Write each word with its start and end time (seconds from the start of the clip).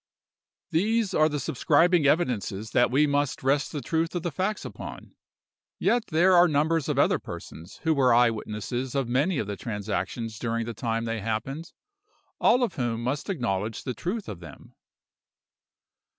"These 0.71 1.13
are 1.13 1.29
the 1.29 1.39
subscribing 1.39 2.07
evidences 2.07 2.71
that 2.71 2.89
we 2.89 3.05
must 3.05 3.43
rest 3.43 3.71
the 3.71 3.81
truth 3.83 4.15
of 4.15 4.23
the 4.23 4.31
facts 4.31 4.65
upon; 4.65 5.13
yet 5.77 6.07
there 6.07 6.33
are 6.33 6.47
numbers 6.47 6.89
of 6.89 6.97
other 6.97 7.19
persons 7.19 7.77
who 7.83 7.93
were 7.93 8.11
eye 8.11 8.31
witnesses 8.31 8.95
of 8.95 9.07
many 9.07 9.37
of 9.37 9.45
the 9.45 9.55
transactions 9.55 10.39
during 10.39 10.65
the 10.65 10.73
time 10.73 11.05
they 11.05 11.19
happened, 11.21 11.71
all 12.39 12.63
of 12.63 12.73
whom 12.77 13.03
must 13.03 13.29
acknowledge 13.29 13.83
the 13.83 13.93
truth 13.93 14.27
of 14.27 14.39
them. 14.39 14.73